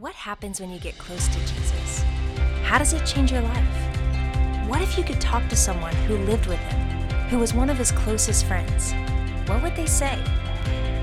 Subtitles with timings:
[0.00, 2.04] What happens when you get close to Jesus?
[2.62, 4.68] How does it change your life?
[4.68, 7.78] What if you could talk to someone who lived with him, who was one of
[7.78, 8.92] his closest friends?
[9.48, 10.16] What would they say?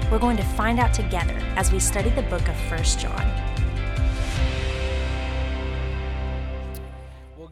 [0.10, 3.45] We're going to find out together as we study the book of 1 John.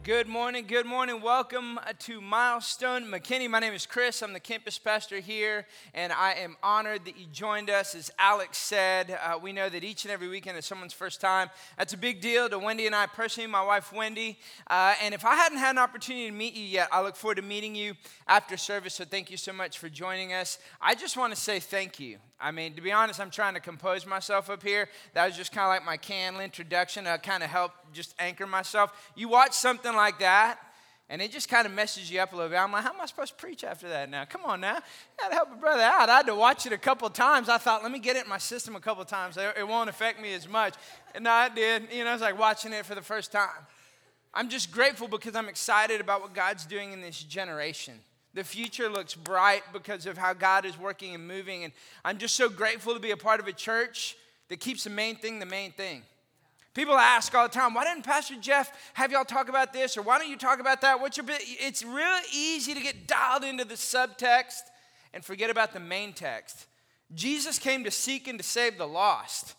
[0.04, 1.22] Good morning, good morning.
[1.22, 3.48] Welcome uh, to Milestone McKinney.
[3.48, 4.20] My name is Chris.
[4.20, 7.94] I'm the campus pastor here, and I am honored that you joined us.
[7.94, 11.48] As Alex said, uh, we know that each and every weekend is someone's first time.
[11.78, 14.38] That's a big deal to Wendy and I personally, my wife Wendy.
[14.66, 17.36] Uh, and if I hadn't had an opportunity to meet you yet, I look forward
[17.36, 17.94] to meeting you
[18.28, 18.92] after service.
[18.92, 20.58] So thank you so much for joining us.
[20.82, 22.18] I just want to say thank you.
[22.44, 24.90] I mean, to be honest, I'm trying to compose myself up here.
[25.14, 28.46] That was just kind of like my canned introduction to kind of help just anchor
[28.46, 28.92] myself.
[29.16, 30.58] You watch something like that,
[31.08, 32.58] and it just kind of messes you up a little bit.
[32.58, 34.26] I'm like, how am I supposed to preach after that now?
[34.26, 34.76] Come on now.
[34.76, 36.10] I got to help a brother out.
[36.10, 37.48] I had to watch it a couple times.
[37.48, 39.38] I thought, let me get it in my system a couple times.
[39.38, 40.74] It won't affect me as much.
[41.14, 41.84] And no, it did.
[41.90, 43.48] You know, it's like watching it for the first time.
[44.34, 48.00] I'm just grateful because I'm excited about what God's doing in this generation.
[48.34, 51.64] The future looks bright because of how God is working and moving.
[51.64, 51.72] And
[52.04, 54.16] I'm just so grateful to be a part of a church
[54.48, 56.02] that keeps the main thing the main thing.
[56.74, 59.96] People ask all the time, why didn't Pastor Jeff have y'all talk about this?
[59.96, 61.00] Or why don't you talk about that?
[61.00, 61.40] What's your bit?
[61.44, 64.62] It's real easy to get dialed into the subtext
[65.12, 66.66] and forget about the main text.
[67.14, 69.54] Jesus came to seek and to save the lost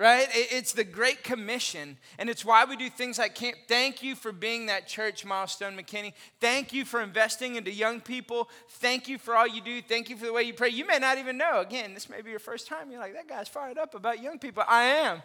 [0.00, 0.26] right?
[0.32, 3.58] It's the Great Commission, and it's why we do things like camp.
[3.68, 6.14] Thank you for being that church milestone, McKinney.
[6.40, 8.48] Thank you for investing into young people.
[8.70, 9.82] Thank you for all you do.
[9.82, 10.70] Thank you for the way you pray.
[10.70, 11.60] You may not even know.
[11.60, 12.90] Again, this may be your first time.
[12.90, 14.62] You're like, that guy's fired up about young people.
[14.66, 15.22] I am.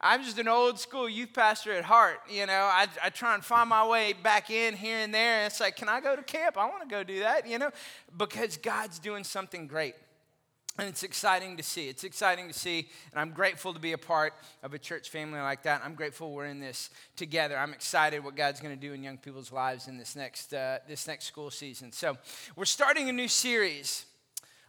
[0.00, 2.20] I'm just an old school youth pastor at heart.
[2.30, 5.40] You know, I, I try and find my way back in here and there.
[5.40, 6.56] And it's like, can I go to camp?
[6.56, 7.70] I want to go do that, you know,
[8.16, 9.94] because God's doing something great.
[10.76, 11.88] And it's exciting to see.
[11.88, 12.88] It's exciting to see.
[13.12, 15.82] And I'm grateful to be a part of a church family like that.
[15.84, 17.56] I'm grateful we're in this together.
[17.56, 20.78] I'm excited what God's going to do in young people's lives in this next, uh,
[20.88, 21.92] this next school season.
[21.92, 22.16] So
[22.56, 24.06] we're starting a new series.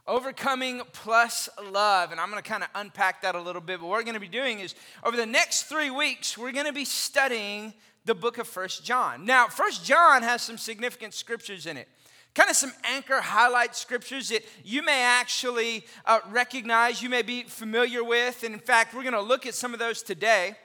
[0.07, 2.11] Overcoming plus love.
[2.11, 3.79] And I'm going to kind of unpack that a little bit.
[3.79, 6.67] But what we're going to be doing is over the next three weeks, we're going
[6.67, 7.73] to be studying
[8.05, 9.25] the book of First John.
[9.25, 11.87] Now, First John has some significant scriptures in it
[12.35, 17.43] kind of some anchor highlight scriptures that you may actually uh, recognize, you may be
[17.43, 18.43] familiar with.
[18.43, 20.55] And in fact, we're going to look at some of those today.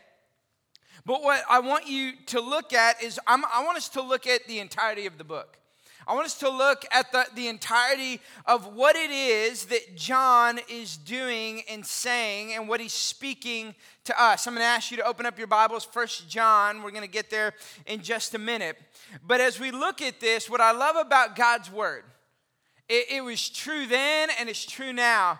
[1.07, 4.27] But what I want you to look at is I'm, i want us to look
[4.27, 5.59] at the entirety of the book.
[6.07, 10.59] I want us to look at the, the entirety of what it is that John
[10.69, 13.75] is doing and saying and what he's speaking
[14.05, 14.47] to us.
[14.47, 16.83] I'm going to ask you to open up your Bibles, First John.
[16.83, 17.53] We're going to get there
[17.87, 18.77] in just a minute.
[19.27, 22.05] But as we look at this, what I love about God's Word,
[22.89, 25.39] it, it was true then and it's true now.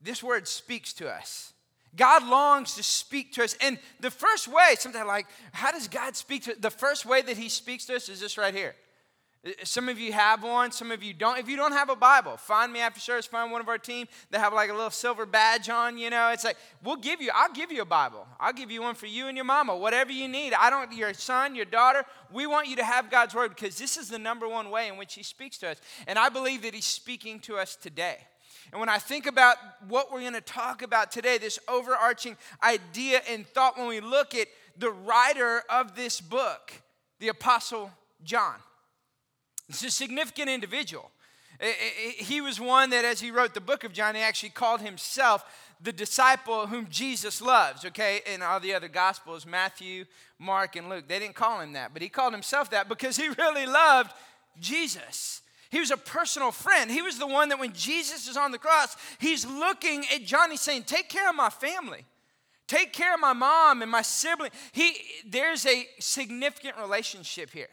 [0.00, 1.52] This Word speaks to us.
[1.96, 3.56] God longs to speak to us.
[3.60, 6.58] And the first way, sometimes like, how does God speak to us?
[6.60, 8.74] The first way that He speaks to us is this right here.
[9.62, 11.38] Some of you have one, some of you don't.
[11.38, 14.06] If you don't have a Bible, find me after service, find one of our team
[14.30, 16.30] that have like a little silver badge on, you know.
[16.30, 18.26] It's like, we'll give you, I'll give you a Bible.
[18.40, 20.54] I'll give you one for you and your mama, whatever you need.
[20.54, 23.98] I don't, your son, your daughter, we want you to have God's word because this
[23.98, 25.76] is the number one way in which He speaks to us.
[26.06, 28.16] And I believe that He's speaking to us today.
[28.72, 29.56] And when I think about
[29.88, 34.34] what we're going to talk about today, this overarching idea and thought, when we look
[34.34, 36.72] at the writer of this book,
[37.20, 37.90] the Apostle
[38.24, 38.54] John.
[39.68, 41.10] It's a significant individual.
[42.16, 45.44] He was one that, as he wrote the book of John, he actually called himself
[45.80, 48.20] the disciple whom Jesus loves, okay?
[48.32, 50.04] In all the other gospels, Matthew,
[50.38, 53.28] Mark, and Luke, they didn't call him that, but he called himself that because he
[53.38, 54.12] really loved
[54.58, 55.42] Jesus.
[55.70, 56.90] He was a personal friend.
[56.90, 60.50] He was the one that when Jesus is on the cross, he's looking at John,
[60.50, 62.04] he's saying, Take care of my family.
[62.66, 64.50] Take care of my mom and my sibling.
[64.72, 67.68] He, there's a significant relationship here.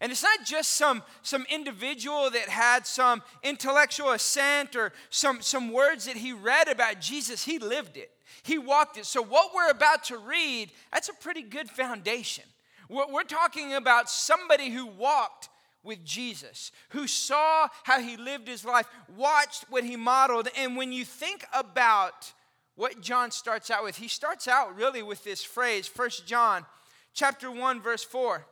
[0.00, 5.72] And it's not just some, some individual that had some intellectual assent or some, some
[5.72, 7.44] words that he read about Jesus.
[7.44, 8.10] He lived it,
[8.42, 9.06] he walked it.
[9.06, 12.44] So, what we're about to read, that's a pretty good foundation.
[12.88, 15.48] We're, we're talking about somebody who walked
[15.82, 20.48] with Jesus, who saw how he lived his life, watched what he modeled.
[20.58, 22.32] And when you think about
[22.74, 26.66] what John starts out with, he starts out really with this phrase, First John
[27.14, 28.44] chapter 1, verse 4.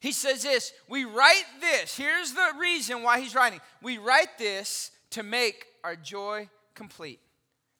[0.00, 1.96] He says this We write this.
[1.96, 3.60] Here's the reason why he's writing.
[3.82, 7.20] We write this to make our joy complete.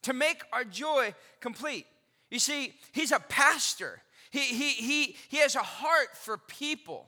[0.03, 1.87] To make our joy complete.
[2.31, 7.07] You see, he's a pastor, he, he, he, he has a heart for people.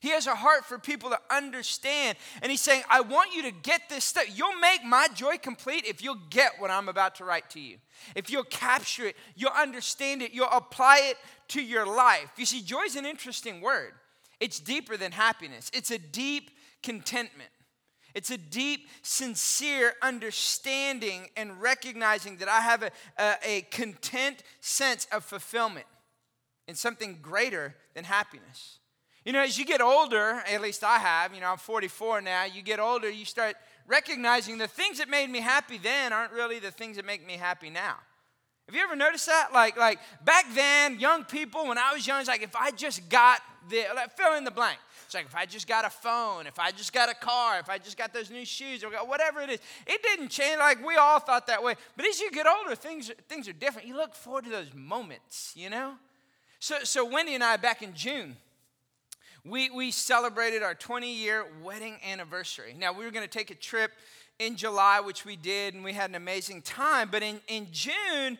[0.00, 2.16] He has a heart for people to understand.
[2.40, 4.24] And he's saying, I want you to get this stuff.
[4.34, 7.76] You'll make my joy complete if you'll get what I'm about to write to you.
[8.14, 11.18] If you'll capture it, you'll understand it, you'll apply it
[11.48, 12.30] to your life.
[12.38, 13.92] You see, joy is an interesting word.
[14.40, 16.50] It's deeper than happiness, it's a deep
[16.82, 17.50] contentment.
[18.12, 25.06] It's a deep, sincere understanding and recognizing that I have a, a, a content sense
[25.12, 25.86] of fulfillment
[26.66, 28.80] in something greater than happiness.
[29.24, 32.44] You know, as you get older, at least I have, you know, I'm 44 now,
[32.44, 33.54] you get older, you start
[33.86, 37.34] recognizing the things that made me happy then aren't really the things that make me
[37.34, 37.96] happy now.
[38.70, 39.48] Have you ever noticed that?
[39.52, 43.08] Like, like back then, young people, when I was young, it's like if I just
[43.08, 44.78] got the, like, fill in the blank.
[45.06, 47.68] It's like if I just got a phone, if I just got a car, if
[47.68, 49.58] I just got those new shoes, or whatever it is.
[49.88, 50.60] It didn't change.
[50.60, 51.74] Like we all thought that way.
[51.96, 53.88] But as you get older, things, things are different.
[53.88, 55.94] You look forward to those moments, you know?
[56.60, 58.36] So, so Wendy and I, back in June,
[59.44, 62.76] we, we celebrated our 20 year wedding anniversary.
[62.78, 63.90] Now, we were going to take a trip
[64.38, 67.08] in July, which we did, and we had an amazing time.
[67.10, 68.38] But in, in June,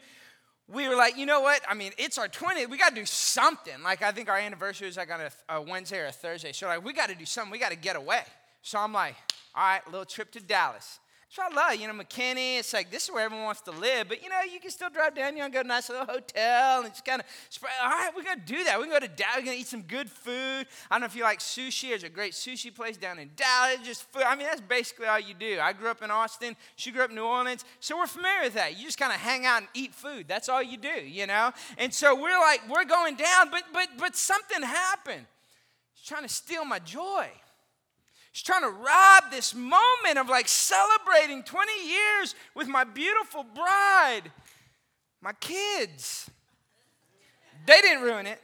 [0.72, 1.60] we were like, you know what?
[1.68, 2.70] I mean, it's our 20th.
[2.70, 3.82] We got to do something.
[3.82, 6.52] Like, I think our anniversary is like on a, a Wednesday or a Thursday.
[6.52, 7.50] So, like, we got to do something.
[7.50, 8.22] We got to get away.
[8.62, 9.16] So I'm like,
[9.54, 11.00] all right, little trip to Dallas.
[11.32, 12.58] So I love, you know, McKinney.
[12.58, 14.90] It's like this is where everyone wants to live, but you know, you can still
[14.90, 15.36] drive down.
[15.36, 17.72] You know, go to a nice little hotel and just kind of spread.
[17.80, 18.76] All right, we're gonna do that.
[18.76, 19.36] We're gonna go to Dallas.
[19.36, 20.66] We're gonna eat some good food.
[20.90, 21.90] I don't know if you like sushi.
[21.90, 23.76] There's a great sushi place down in Dallas.
[23.84, 24.24] Just food.
[24.24, 25.60] I mean, that's basically all you do.
[25.62, 26.56] I grew up in Austin.
[26.74, 28.76] She grew up in New Orleans, so we're familiar with that.
[28.76, 30.26] You just kind of hang out and eat food.
[30.26, 31.52] That's all you do, you know.
[31.78, 35.26] And so we're like, we're going down, but but but something happened.
[35.94, 37.28] He's trying to steal my joy.
[38.32, 44.30] He's trying to rob this moment of like celebrating 20 years with my beautiful bride,
[45.20, 46.30] my kids.
[47.66, 48.40] They didn't ruin it.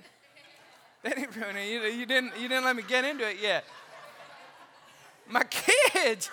[1.02, 1.68] They didn't ruin it.
[1.68, 3.64] You, you, didn't, you didn't let me get into it yet.
[5.28, 6.30] My kids,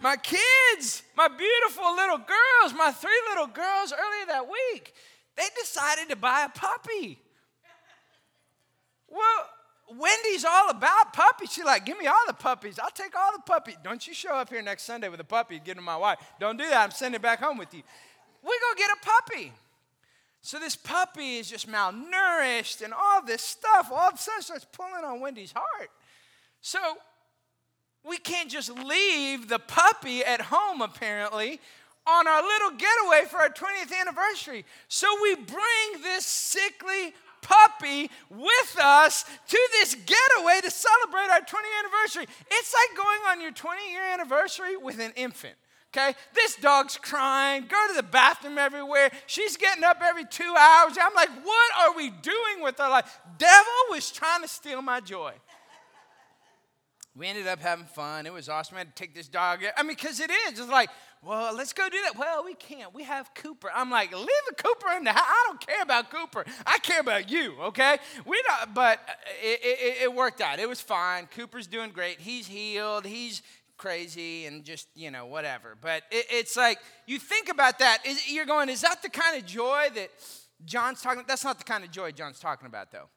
[0.00, 4.94] my kids, my beautiful little girls, my three little girls earlier that week,
[5.36, 7.18] they decided to buy a puppy.
[9.08, 9.48] Well,
[9.96, 11.52] Wendy's all about puppies.
[11.52, 12.78] She's like, give me all the puppies.
[12.78, 13.76] I'll take all the puppies.
[13.82, 15.96] Don't you show up here next Sunday with a puppy and give it to my
[15.96, 16.18] wife.
[16.38, 16.84] Don't do that.
[16.84, 17.82] I'm sending it back home with you.
[18.42, 19.52] We go get a puppy.
[20.40, 23.88] So this puppy is just malnourished and all this stuff.
[23.90, 25.90] All of a sudden starts pulling on Wendy's heart.
[26.60, 26.78] So
[28.04, 31.60] we can't just leave the puppy at home, apparently,
[32.06, 34.64] on our little getaway for our 20th anniversary.
[34.88, 37.12] So we bring this sickly
[37.42, 42.26] puppy with us to this getaway to celebrate our 20th anniversary.
[42.50, 45.54] It's like going on your 20 year anniversary with an infant.
[45.96, 49.10] Okay, this dog's crying, go to the bathroom everywhere.
[49.26, 50.98] She's getting up every two hours.
[51.00, 53.18] I'm like, what are we doing with our life?
[53.38, 55.32] Devil was trying to steal my joy.
[57.18, 58.26] We ended up having fun.
[58.26, 58.76] It was awesome.
[58.76, 59.64] I had to take this dog.
[59.76, 60.60] I mean, because it is.
[60.60, 60.88] It's like,
[61.20, 62.16] well, let's go do that.
[62.16, 62.94] Well, we can't.
[62.94, 63.68] We have Cooper.
[63.74, 65.24] I'm like, leave the Cooper in the house.
[65.26, 66.44] I don't care about Cooper.
[66.64, 67.98] I care about you, okay?
[68.24, 69.00] We don't, but
[69.42, 70.60] it, it, it worked out.
[70.60, 71.26] It was fine.
[71.26, 72.20] Cooper's doing great.
[72.20, 73.04] He's healed.
[73.04, 73.42] He's
[73.78, 75.76] crazy and just, you know, whatever.
[75.80, 77.98] But it, it's like, you think about that.
[78.06, 80.10] Is, you're going, is that the kind of joy that
[80.64, 81.26] John's talking about?
[81.28, 83.08] That's not the kind of joy John's talking about, though.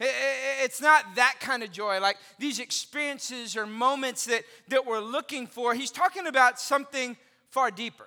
[0.00, 5.46] It's not that kind of joy, like these experiences or moments that, that we're looking
[5.46, 5.74] for.
[5.74, 7.16] He's talking about something
[7.50, 8.06] far deeper.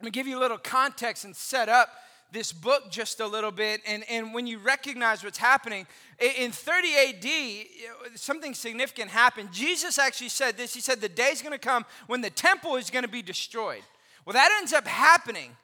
[0.00, 1.88] Let me give you a little context and set up
[2.32, 3.80] this book just a little bit.
[3.86, 5.86] And, and when you recognize what's happening,
[6.18, 9.52] in 30 AD, something significant happened.
[9.52, 13.08] Jesus actually said this He said, The day's to come when the temple is to
[13.08, 13.82] be destroyed.
[14.24, 15.56] Well, that ends up happening.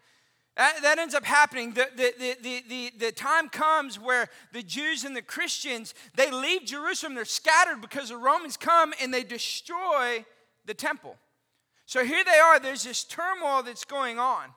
[0.58, 1.72] That, that ends up happening.
[1.72, 6.64] The, the, the, the, the time comes where the Jews and the Christians, they leave
[6.64, 7.14] Jerusalem.
[7.14, 10.24] They're scattered because the Romans come and they destroy
[10.66, 11.16] the temple.
[11.86, 14.48] So here they are, there's this turmoil that's going on.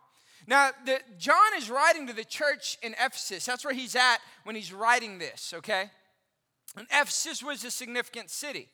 [0.47, 3.45] Now, the, John is writing to the church in Ephesus.
[3.45, 5.91] That's where he's at when he's writing this, okay?
[6.75, 8.69] And Ephesus was a significant city.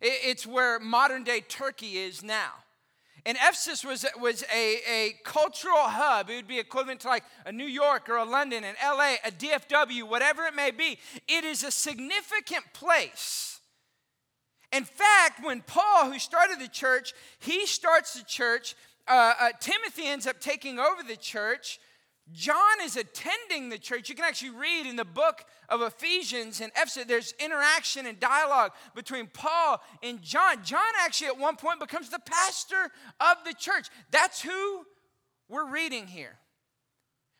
[0.00, 2.52] It, it's where modern day Turkey is now.
[3.26, 6.30] And Ephesus was, was a, a cultural hub.
[6.30, 9.30] It would be equivalent to like a New York or a London, an LA, a
[9.30, 10.98] DFW, whatever it may be.
[11.28, 13.50] It is a significant place
[14.72, 18.76] in fact, when Paul, who started the church, he starts the church,
[19.08, 21.80] uh, uh, Timothy ends up taking over the church.
[22.32, 24.08] John is attending the church.
[24.08, 28.72] You can actually read in the book of Ephesians and Ephesus, there's interaction and dialogue
[28.94, 30.62] between Paul and John.
[30.64, 33.88] John actually, at one point, becomes the pastor of the church.
[34.10, 34.84] That's who
[35.48, 36.38] we're reading here.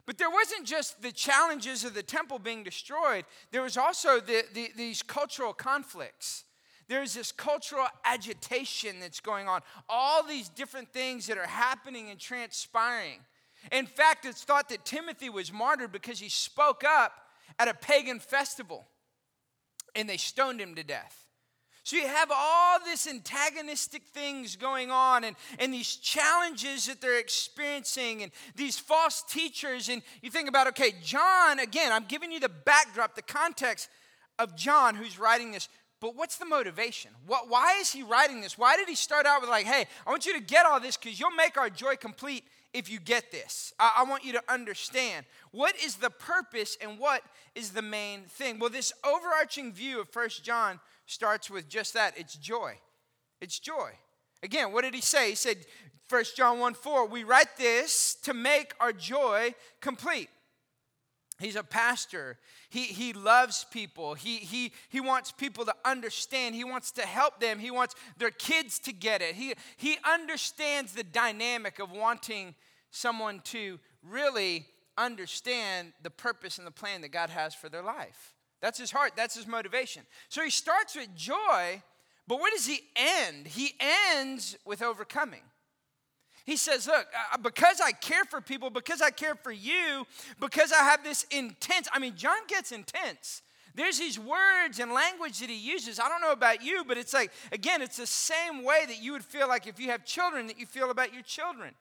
[0.07, 4.43] But there wasn't just the challenges of the temple being destroyed, there was also the,
[4.55, 6.45] the, these cultural conflicts.
[6.89, 12.19] there's this cultural agitation that's going on, all these different things that are happening and
[12.19, 13.21] transpiring.
[13.73, 17.13] In fact, it's thought that Timothy was martyred because he spoke up
[17.59, 18.87] at a pagan festival
[19.95, 21.27] and they stoned him to death.
[21.83, 27.19] So you have all this antagonistic things going on and, and these challenges that they're
[27.19, 29.89] experiencing and these false teachers.
[29.89, 33.89] And you think about, okay, John, again, I'm giving you the backdrop, the context
[34.39, 35.69] of John who's writing this.
[36.01, 37.11] But what's the motivation?
[37.27, 38.57] What, why is he writing this?
[38.57, 40.97] Why did he start out with, like, hey, I want you to get all this
[40.97, 43.73] because you'll make our joy complete if you get this.
[43.79, 47.23] I, I, want you to understand what is the purpose and what
[47.55, 48.59] is the main thing.
[48.59, 52.75] Well, this overarching view of First John starts with just that it's joy.
[53.41, 53.91] It's joy.
[54.43, 55.31] Again, what did he say?
[55.31, 55.59] He said,
[56.09, 60.29] 1 John 1 4, we write this to make our joy complete.
[61.41, 62.37] He's a pastor.
[62.69, 64.15] He, he loves people.
[64.15, 66.55] He, he, he wants people to understand.
[66.55, 67.59] He wants to help them.
[67.59, 69.35] He wants their kids to get it.
[69.35, 72.55] He, he understands the dynamic of wanting
[72.91, 74.67] someone to really
[74.99, 78.35] understand the purpose and the plan that God has for their life.
[78.61, 80.03] That's his heart, that's his motivation.
[80.29, 81.83] So he starts with joy,
[82.29, 83.47] but where does he end?
[83.47, 85.43] He ends with overcoming.
[86.51, 90.05] He says, Look, uh, because I care for people, because I care for you,
[90.41, 93.43] because I have this intense, I mean, John gets intense.
[93.77, 96.01] There's these words and language that he uses.
[96.01, 99.13] I don't know about you, but it's like, again, it's the same way that you
[99.13, 101.73] would feel like if you have children that you feel about your children.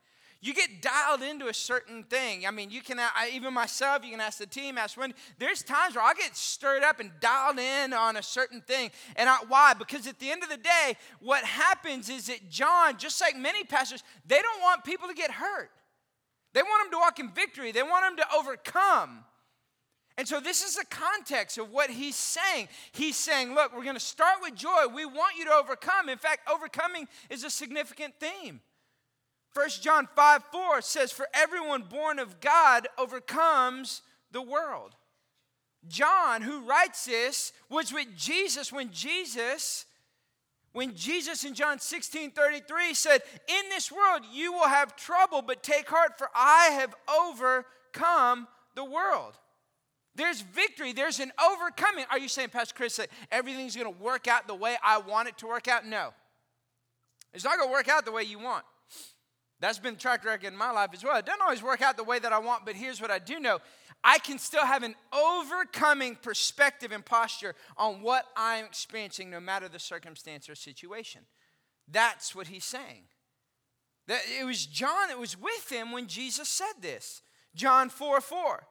[0.42, 2.48] You get dialed into a certain thing.
[2.48, 5.14] I mean, you can, I, even myself, you can ask the team, ask when.
[5.38, 8.92] There's times where I get stirred up and dialed in on a certain thing.
[9.18, 9.74] And I, why?
[9.74, 13.66] Because at the end of the day, what happens is that John, just like many
[13.66, 15.72] pastors, they don't want people to get hurt.
[16.54, 19.26] They want them to walk in victory, they want them to overcome.
[20.18, 22.68] And so, this is the context of what he's saying.
[22.92, 24.88] He's saying, Look, we're going to start with joy.
[24.94, 26.10] We want you to overcome.
[26.10, 28.60] In fact, overcoming is a significant theme.
[29.60, 34.02] 1 John 5 4 says, For everyone born of God overcomes
[34.32, 34.96] the world.
[35.86, 39.86] John, who writes this, was with Jesus when Jesus,
[40.72, 45.62] when Jesus in John 16 33 said, In this world you will have trouble, but
[45.62, 49.34] take heart, for I have overcome the world.
[50.16, 52.06] There's victory, there's an overcoming.
[52.10, 55.38] Are you saying, Pastor Chris, that everything's gonna work out the way I want it
[55.40, 55.86] to work out?
[55.86, 56.14] No.
[57.34, 58.64] It's not gonna work out the way you want.
[59.60, 61.18] That's been the track record in my life as well.
[61.18, 63.40] It doesn't always work out the way that I want, but here's what I do
[63.40, 63.60] know
[64.04, 69.68] I can still have an overcoming perspective and posture on what I'm experiencing, no matter
[69.68, 71.22] the circumstance or situation.
[71.92, 73.04] That's what he's saying.
[74.08, 77.22] That it was John that was with him when Jesus said this.
[77.56, 78.64] John 4 4.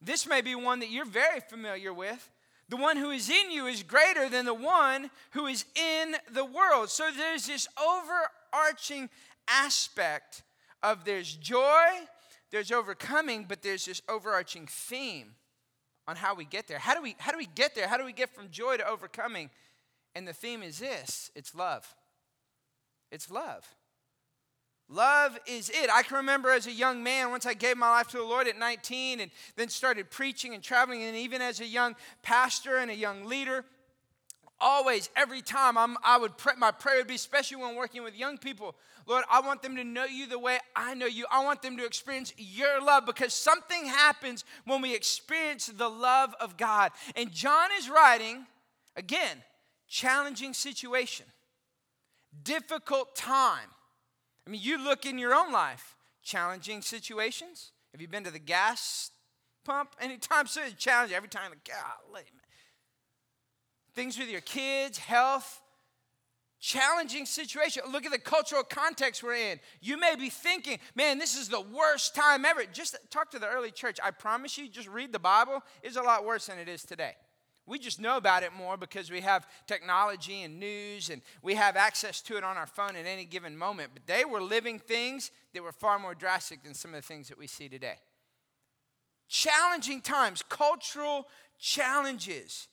[0.00, 2.30] This may be one that you're very familiar with.
[2.68, 6.44] The one who is in you is greater than the one who is in the
[6.44, 6.90] world.
[6.90, 9.08] So there's this overarching
[9.50, 10.42] aspect
[10.82, 11.86] of there's joy,
[12.50, 15.34] there's overcoming, but there's this overarching theme
[16.06, 16.78] on how we get there.
[16.78, 17.88] How do we how do we get there?
[17.88, 19.50] How do we get from joy to overcoming?
[20.14, 21.94] And the theme is this, it's love.
[23.10, 23.66] It's love.
[24.90, 25.90] Love is it.
[25.92, 28.48] I can remember as a young man, once I gave my life to the Lord
[28.48, 32.90] at 19 and then started preaching and traveling, and even as a young pastor and
[32.90, 33.66] a young leader,
[34.60, 38.14] always, every time I'm, I would pray, my prayer would be, especially when working with
[38.14, 38.74] young people,
[39.06, 41.24] Lord, I want them to know you the way I know you.
[41.32, 46.34] I want them to experience your love because something happens when we experience the love
[46.40, 46.92] of God.
[47.16, 48.46] And John is writing,
[48.96, 49.42] again,
[49.88, 51.24] challenging situation,
[52.42, 53.70] difficult time.
[54.46, 57.72] I mean, you look in your own life, challenging situations.
[57.92, 59.10] Have you been to the gas
[59.64, 60.74] pump anytime soon?
[60.76, 61.52] Challenge every time.
[61.64, 62.24] Golly,
[63.98, 65.60] things with your kids, health,
[66.60, 67.82] challenging situation.
[67.90, 69.58] Look at the cultural context we're in.
[69.80, 72.62] You may be thinking, man, this is the worst time ever.
[72.72, 73.98] Just talk to the early church.
[74.02, 75.64] I promise you, just read the Bible.
[75.82, 77.16] It's a lot worse than it is today.
[77.66, 81.76] We just know about it more because we have technology and news and we have
[81.76, 83.90] access to it on our phone at any given moment.
[83.94, 87.28] But they were living things that were far more drastic than some of the things
[87.30, 87.96] that we see today.
[89.26, 91.26] Challenging times, cultural
[91.58, 92.68] challenges.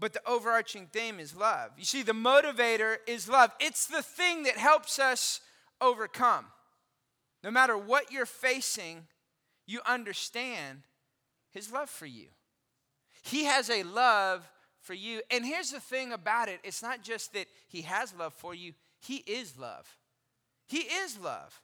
[0.00, 1.72] But the overarching theme is love.
[1.76, 3.52] You see, the motivator is love.
[3.60, 5.40] It's the thing that helps us
[5.80, 6.46] overcome.
[7.44, 9.06] No matter what you're facing,
[9.66, 10.80] you understand
[11.50, 12.28] his love for you.
[13.22, 15.20] He has a love for you.
[15.30, 18.72] And here's the thing about it it's not just that he has love for you,
[18.98, 19.96] he is love.
[20.66, 21.60] He is love.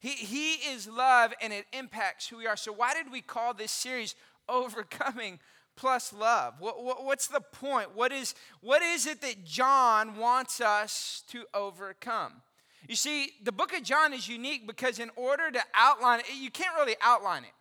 [0.00, 2.56] He, he is love and it impacts who we are.
[2.56, 4.14] So, why did we call this series
[4.48, 5.40] Overcoming
[5.78, 6.54] plus love?
[6.58, 7.94] What, what, what's the point?
[7.94, 12.42] What is, what is it that John wants us to overcome?
[12.88, 16.50] You see, the book of John is unique because, in order to outline it, you
[16.50, 17.52] can't really outline it.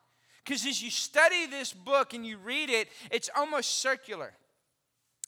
[0.43, 4.33] Because as you study this book and you read it, it's almost circular.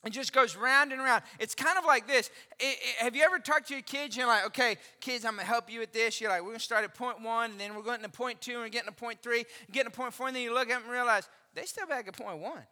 [0.06, 1.24] It just goes round and round.
[1.40, 2.32] It's kind of like this.
[2.60, 4.16] It, it, have you ever talked to your kids?
[4.16, 6.22] You're like, okay, kids, I'm going to help you with this.
[6.22, 8.40] You're like, we're going to start at point one, and then we're going to point
[8.40, 10.70] two, and we're getting to point three, getting to point four, and then you look
[10.70, 12.64] at them and realize they still back at point one.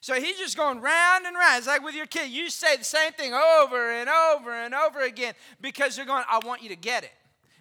[0.00, 1.58] So he's just going round and round.
[1.58, 2.30] It's like with your kid.
[2.30, 6.40] You say the same thing over and over and over again because they're going, I
[6.44, 7.12] want you to get it.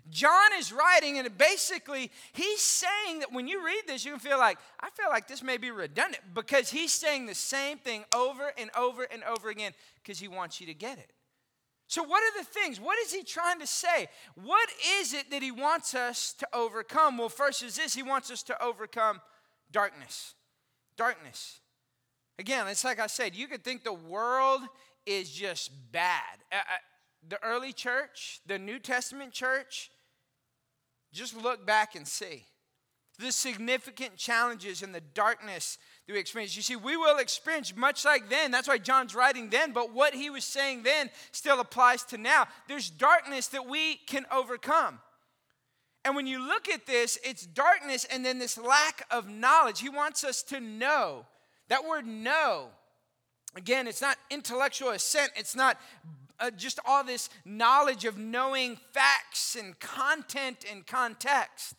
[0.10, 4.38] John is writing, and basically, he's saying that when you read this, you can feel
[4.38, 8.52] like, I feel like this may be redundant because he's saying the same thing over
[8.58, 9.72] and over and over again
[10.04, 11.12] because he wants you to get it.
[11.88, 12.80] So, what are the things?
[12.80, 14.08] What is he trying to say?
[14.36, 14.70] What
[15.00, 17.18] is it that he wants us to overcome?
[17.18, 19.22] Well, first is this he wants us to overcome
[19.72, 20.34] darkness.
[20.98, 21.61] Darkness.
[22.40, 24.62] Again, it's like I said, you could think the world
[25.06, 26.40] is just bad.
[26.52, 26.78] Uh, uh,
[27.28, 29.92] the early church, the New Testament church,
[31.14, 32.46] just look back and see
[33.20, 36.56] the significant challenges and the darkness that we experience.
[36.56, 38.52] You see, we will experience much like then.
[38.52, 42.48] That's why John's writing then, but what he was saying then still applies to now.
[42.68, 45.00] There's darkness that we can overcome.
[46.04, 49.80] And when you look at this, it's darkness and then this lack of knowledge.
[49.80, 51.26] He wants us to know.
[51.72, 52.68] That word know,
[53.56, 55.80] again, it's not intellectual assent, it's not
[56.38, 61.76] uh, just all this knowledge of knowing facts and content and context.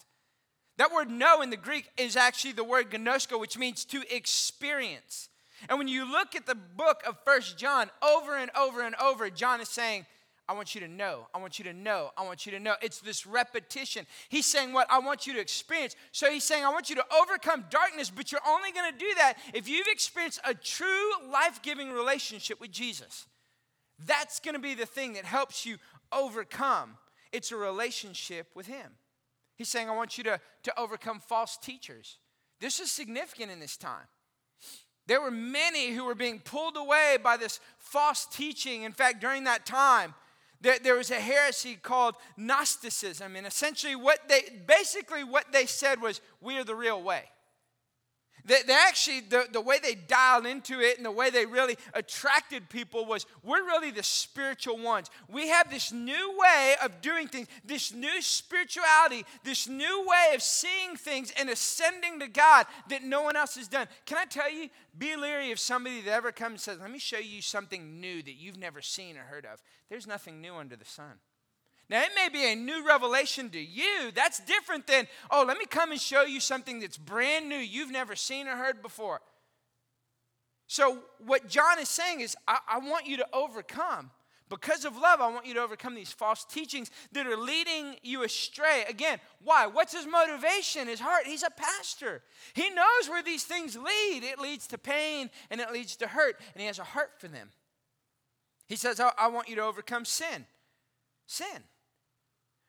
[0.79, 5.29] That word know in the Greek is actually the word ginosko, which means to experience.
[5.69, 9.29] And when you look at the book of First John over and over and over,
[9.29, 10.07] John is saying,
[10.49, 11.29] I want you to know.
[11.33, 12.11] I want you to know.
[12.17, 12.75] I want you to know.
[12.83, 14.07] It's this repetition.
[14.29, 15.95] He's saying what I want you to experience.
[16.11, 19.11] So he's saying, I want you to overcome darkness, but you're only going to do
[19.19, 23.27] that if you've experienced a true life giving relationship with Jesus.
[24.05, 25.77] That's going to be the thing that helps you
[26.11, 26.97] overcome.
[27.31, 28.91] It's a relationship with Him.
[29.55, 32.19] He's saying, I want you to, to overcome false teachers.
[32.61, 34.07] This is significant in this time.
[35.07, 38.83] There were many who were being pulled away by this false teaching.
[38.83, 40.15] In fact, during that time,
[40.63, 43.37] there, there was a heresy called Gnosticism.
[43.37, 47.25] And essentially, what they basically what they said was, We are the real way.
[48.45, 51.77] They, they actually, the, the way they dialed into it and the way they really
[51.95, 55.11] attracted people was we're really the spiritual ones.
[55.29, 60.43] We have this new way of doing things, this new spirituality, this new way of
[60.43, 63.87] seeing things and ascending to God that no one else has done.
[64.07, 66.99] Can I tell you, be leery of somebody that ever comes and says, Let me
[66.99, 69.63] show you something new that you've never seen or heard of.
[69.89, 71.21] There's nothing new under the sun.
[71.93, 74.13] Now, it may be a new revelation to you.
[74.15, 77.91] That's different than, oh, let me come and show you something that's brand new you've
[77.91, 79.21] never seen or heard before.
[80.69, 84.11] So, what John is saying is, I, I want you to overcome.
[84.49, 88.23] Because of love, I want you to overcome these false teachings that are leading you
[88.23, 88.85] astray.
[88.89, 89.67] Again, why?
[89.67, 90.89] What's his motivation?
[90.89, 91.27] His heart.
[91.27, 92.23] He's a pastor.
[92.55, 94.25] He knows where these things lead.
[94.25, 97.29] It leads to pain and it leads to hurt, and he has a heart for
[97.29, 97.51] them.
[98.67, 100.47] He says, I, I want you to overcome sin.
[101.27, 101.63] Sin.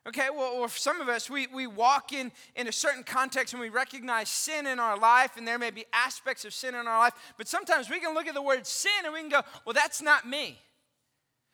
[0.08, 3.54] Okay, well, well, for some of us, we, we walk in, in a certain context
[3.54, 6.88] and we recognize sin in our life, and there may be aspects of sin in
[6.88, 9.42] our life, but sometimes we can look at the word sin and we can go,
[9.66, 10.60] well, that's not me.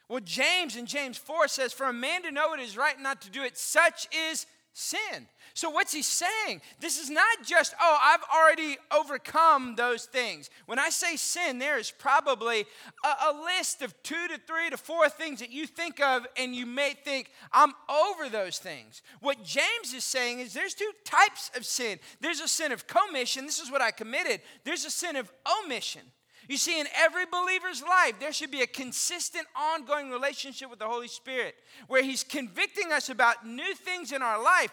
[0.09, 3.21] Well, James in James 4 says, For a man to know it is right not
[3.21, 5.27] to do it, such is sin.
[5.53, 6.61] So, what's he saying?
[6.79, 10.49] This is not just, oh, I've already overcome those things.
[10.67, 12.65] When I say sin, there is probably
[13.03, 16.55] a, a, list of two to three to four things that you think of, and
[16.55, 19.01] you may think, I'm over those things.
[19.21, 23.45] What James is saying is there's two types of sin there's a sin of commission,
[23.45, 25.31] this is what I committed, there's a sin of
[25.63, 26.03] omission.
[26.49, 30.87] You see, in every believer's life, there should be a consistent, ongoing relationship with the
[30.87, 31.53] Holy Spirit
[31.87, 34.71] where He's convicting us about new things in our life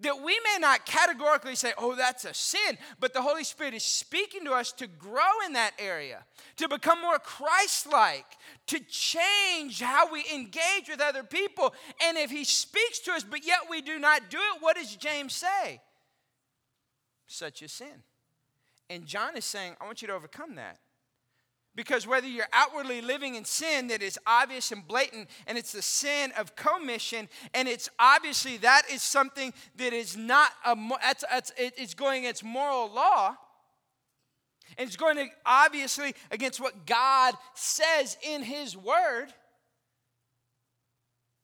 [0.00, 3.84] that we may not categorically say, oh, that's a sin, but the Holy Spirit is
[3.84, 6.24] speaking to us to grow in that area,
[6.56, 8.26] to become more Christ like,
[8.66, 11.72] to change how we engage with other people.
[12.04, 14.96] And if He speaks to us, but yet we do not do it, what does
[14.96, 15.80] James say?
[17.28, 18.02] Such a sin.
[18.90, 20.78] And John is saying, I want you to overcome that.
[21.76, 25.82] Because whether you're outwardly living in sin that is obvious and blatant, and it's the
[25.82, 31.94] sin of commission, and it's obviously that is something that is not a, that's, it's
[31.94, 33.36] going against moral law,
[34.78, 39.32] and it's going to obviously against what God says in His Word.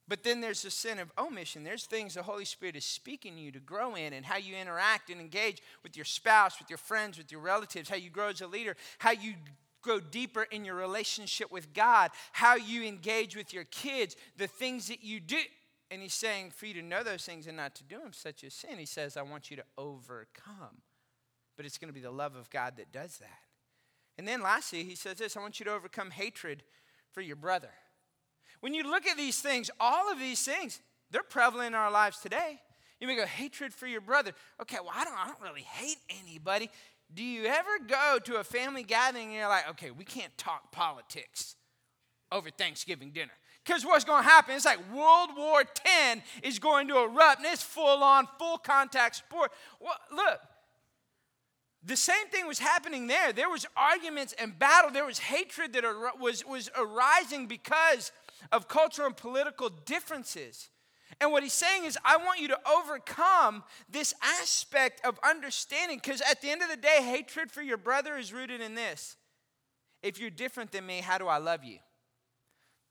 [0.07, 1.63] But then there's the sin of omission.
[1.63, 5.09] There's things the Holy Spirit is speaking you to grow in and how you interact
[5.09, 8.41] and engage with your spouse, with your friends, with your relatives, how you grow as
[8.41, 9.35] a leader, how you
[9.83, 14.89] grow deeper in your relationship with God, how you engage with your kids, the things
[14.89, 15.39] that you do.
[15.91, 18.45] And he's saying, for you to know those things and not to do them, such
[18.45, 20.83] as sin, he says, I want you to overcome.
[21.57, 23.41] But it's going to be the love of God that does that.
[24.17, 26.63] And then lastly, he says this I want you to overcome hatred
[27.13, 27.71] for your brother.
[28.61, 32.19] When you look at these things, all of these things, they're prevalent in our lives
[32.19, 32.61] today.
[33.01, 34.33] You may go, hatred for your brother.
[34.61, 36.71] Okay, well, I don't, I don't really hate anybody.
[37.13, 40.71] Do you ever go to a family gathering and you're like, okay, we can't talk
[40.71, 41.57] politics
[42.31, 43.33] over Thanksgiving dinner?
[43.65, 44.55] Because what's going to happen?
[44.55, 49.17] It's like World War X is going to erupt, and it's full on, full contact
[49.17, 49.51] sport.
[49.81, 50.41] Well, look,
[51.83, 53.33] the same thing was happening there.
[53.33, 54.91] There was arguments and battle.
[54.91, 55.85] There was hatred that
[56.19, 58.13] was, was arising because
[58.53, 60.71] of cultural and political differences.
[61.21, 66.21] And what he's saying is, I want you to overcome this aspect of understanding because
[66.23, 69.17] at the end of the day, hatred for your brother is rooted in this.
[70.03, 71.79] If you're different than me, how do I love you?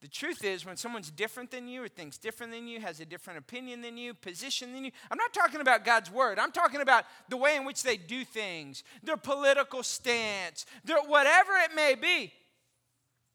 [0.01, 3.05] The truth is, when someone's different than you or thinks different than you, has a
[3.05, 6.39] different opinion than you, position than you, I'm not talking about God's word.
[6.39, 11.51] I'm talking about the way in which they do things, their political stance, their whatever
[11.65, 12.31] it may be.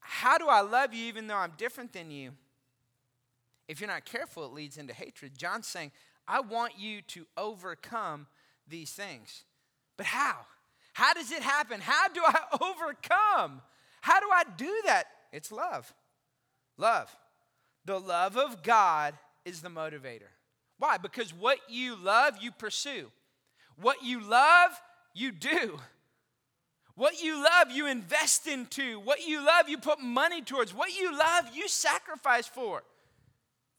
[0.01, 2.33] How do I love you even though I'm different than you?
[3.69, 5.37] If you're not careful, it leads into hatred.
[5.37, 5.93] John's saying,
[6.27, 8.27] I want you to overcome
[8.69, 9.45] these things.
[9.97, 10.37] But how?
[10.93, 11.81] How does it happen?
[11.81, 13.63] How do I overcome?
[14.01, 15.05] How do I do that?
[15.33, 15.93] It's love.
[16.77, 17.15] Love.
[17.85, 20.31] The love of God is the motivator.
[20.79, 20.97] Why?
[20.97, 23.11] Because what you love, you pursue.
[23.77, 24.71] What you love,
[25.15, 25.79] you do.
[26.97, 29.01] What you love, you invest into.
[29.01, 30.73] What you love, you put money towards.
[30.73, 32.83] What you love, you sacrifice for.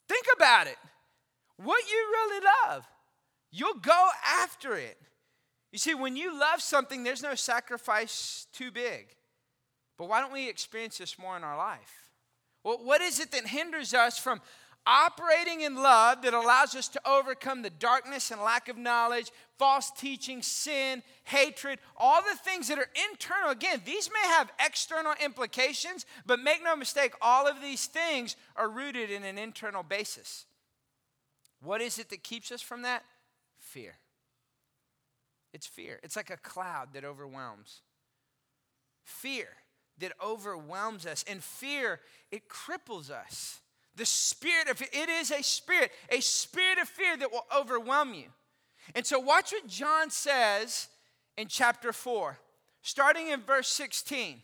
[0.08, 0.78] Think about it.
[1.58, 2.86] What you really love,
[3.52, 4.10] you'll go
[4.42, 4.98] after it.
[5.72, 9.08] You see, when you love something, there's no sacrifice too big.
[9.98, 12.10] But why don't we experience this more in our life?
[12.64, 14.42] Well, what is it that hinders us from
[14.86, 19.92] operating in love that allows us to overcome the darkness and lack of knowledge, false
[19.92, 23.50] teaching, sin, hatred, all the things that are internal.
[23.50, 28.70] Again, these may have external implications, but make no mistake, all of these things are
[28.70, 30.46] rooted in an internal basis.
[31.62, 33.04] What is it that keeps us from that?
[33.60, 33.96] Fear.
[35.54, 36.00] It's fear.
[36.04, 37.82] It's like a cloud that overwhelms.
[39.04, 39.48] Fear
[40.00, 41.24] that overwhelms us.
[41.28, 43.62] And fear, it cripples us.
[43.96, 48.26] The spirit of it is a spirit, a spirit of fear that will overwhelm you.
[48.94, 50.90] And so, watch what John says
[51.38, 52.38] in chapter 4,
[52.82, 54.42] starting in verse 16.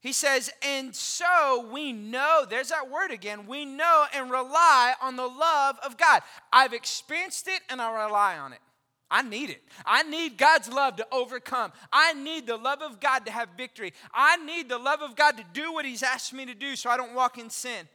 [0.00, 5.16] He says, And so we know, there's that word again, we know and rely on
[5.16, 6.22] the love of God.
[6.52, 8.60] I've experienced it and I rely on it.
[9.10, 9.62] I need it.
[9.86, 11.72] I need God's love to overcome.
[11.90, 13.94] I need the love of God to have victory.
[14.12, 16.90] I need the love of God to do what He's asked me to do so
[16.90, 17.88] I don't walk in sin.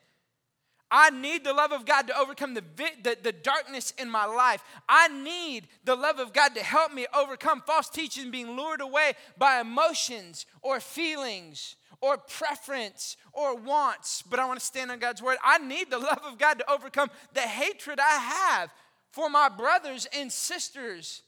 [0.95, 2.63] I need the love of God to overcome the,
[3.01, 4.63] the, the, darkness in my life.
[4.87, 9.13] I need the love of God to help me overcome false teaching, being lured away
[9.35, 14.21] by emotions or feelings or preference or wants.
[14.21, 15.37] But I want to stand on God's word.
[15.43, 18.19] I need the love of God to overcome the hatred I
[18.59, 18.71] have
[19.09, 21.23] for my brothers and sisters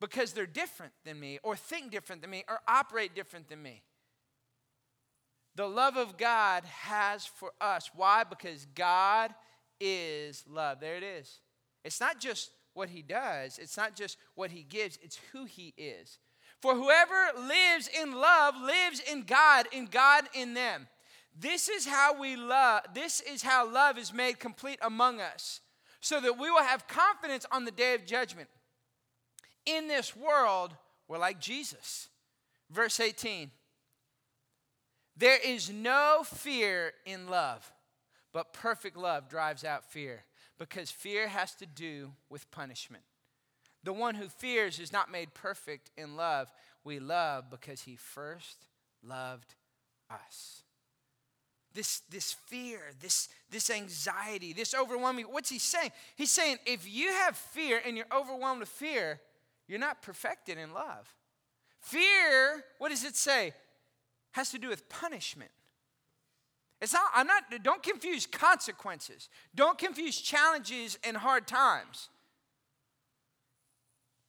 [0.00, 3.82] because they're different than me or think different than me or operate different than me
[5.58, 7.90] the love of God has for us.
[7.92, 8.22] Why?
[8.22, 9.34] Because God
[9.80, 10.78] is love.
[10.78, 11.40] There it is.
[11.84, 15.74] It's not just what he does, it's not just what he gives, it's who he
[15.76, 16.18] is.
[16.62, 20.86] For whoever lives in love lives in God, in God in them.
[21.36, 25.60] This is how we love, this is how love is made complete among us,
[26.00, 28.48] so that we will have confidence on the day of judgment.
[29.66, 30.76] In this world,
[31.08, 32.10] we're like Jesus.
[32.70, 33.50] Verse 18
[35.18, 37.72] there is no fear in love,
[38.32, 40.24] but perfect love drives out fear
[40.58, 43.02] because fear has to do with punishment.
[43.82, 46.52] The one who fears is not made perfect in love.
[46.84, 48.66] We love because he first
[49.02, 49.54] loved
[50.10, 50.62] us.
[51.74, 55.90] This, this fear, this, this anxiety, this overwhelming, what's he saying?
[56.16, 59.20] He's saying if you have fear and you're overwhelmed with fear,
[59.68, 61.12] you're not perfected in love.
[61.80, 63.52] Fear, what does it say?
[64.38, 65.50] Has to do with punishment.
[66.80, 69.28] It's not, I'm not, don't confuse consequences.
[69.52, 72.08] Don't confuse challenges and hard times.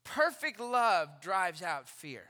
[0.03, 2.23] Perfect love drives out fear.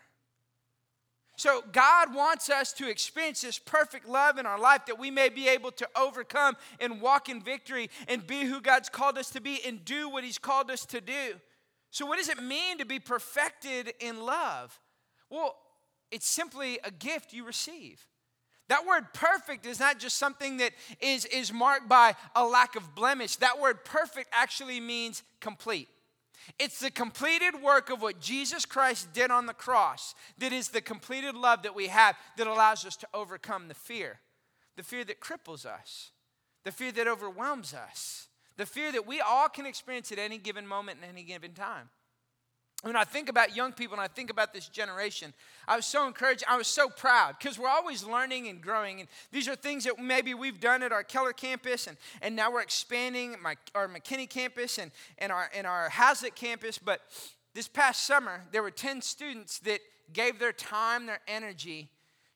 [1.38, 5.30] So, God wants us to experience this perfect love in our life that we may
[5.30, 9.40] be able to overcome and walk in victory and be who God's called us to
[9.40, 11.36] be and do what He's called us to do.
[11.92, 14.78] So, what does it mean to be perfected in love?
[15.30, 15.56] Well,
[16.12, 18.06] it's simply a gift you receive.
[18.70, 22.94] That word perfect is not just something that is, is marked by a lack of
[22.94, 23.38] blemish.
[23.38, 25.90] That word perfect actually means complete.
[26.58, 30.82] It's the completed work of what Jesus Christ did on the cross that is the
[30.82, 34.20] completed love that we have that allows us to overcome the fear.
[34.76, 36.12] The fear that cripples us,
[36.64, 40.66] the fear that overwhelms us, the fear that we all can experience at any given
[40.66, 41.90] moment and any given time
[42.82, 45.34] when I think about young people and I think about this generation,
[45.68, 46.46] I was so encouraged.
[46.48, 49.02] I was so proud because we're always learning and growing.
[49.02, 52.52] And these are things that maybe we've done at our Keller campus, and, and now
[52.52, 56.78] we're expanding my, our McKinney campus and, and, our, and our Haslet campus.
[56.78, 57.02] But
[57.54, 59.82] this past summer, there were 10 students that
[60.14, 61.90] gave their time, their energy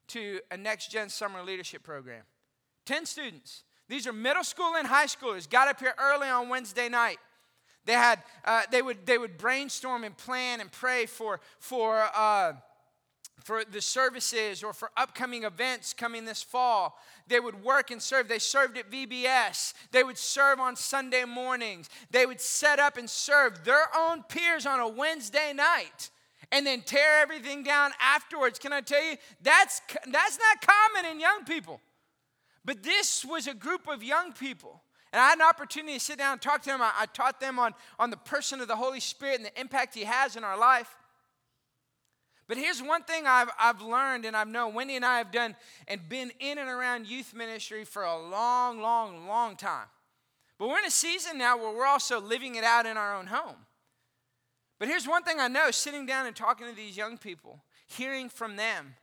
[0.07, 2.23] to a next gen summer leadership program.
[2.85, 3.63] 10 students.
[3.87, 7.17] These are middle school and high schoolers, got up here early on Wednesday night
[7.85, 12.53] they had uh, they would they would brainstorm and plan and pray for for uh,
[13.43, 16.97] for the services or for upcoming events coming this fall.
[17.27, 18.27] They would work and serve.
[18.27, 19.73] They served at VBS.
[19.91, 21.89] They would serve on Sunday mornings.
[22.09, 26.09] They would set up and serve their own peers on a Wednesday night
[26.51, 28.59] and then tear everything down afterwards.
[28.59, 31.81] Can I tell you, that's, that's not common in young people.
[32.63, 34.81] But this was a group of young people
[35.13, 36.81] and I had an opportunity to sit down and talk to them.
[36.81, 39.93] I, I taught them on, on the person of the Holy Spirit and the impact
[39.93, 40.93] He has in our life.
[42.47, 45.55] But here's one thing I've, I've learned and I've known Wendy and I have done
[45.87, 49.85] and been in and around youth ministry for a long, long, long time.
[50.57, 53.27] But we're in a season now where we're also living it out in our own
[53.27, 53.55] home.
[54.79, 58.29] But here's one thing I know sitting down and talking to these young people, hearing
[58.29, 58.95] from them,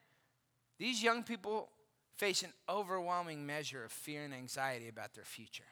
[0.78, 1.70] these young people
[2.16, 5.64] face an overwhelming measure of fear and anxiety about their future.